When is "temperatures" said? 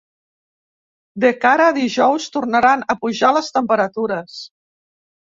3.59-4.39